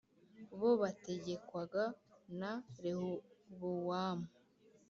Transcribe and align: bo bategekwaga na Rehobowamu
bo 0.59 0.69
bategekwaga 0.81 1.83
na 2.39 2.51
Rehobowamu 2.83 4.27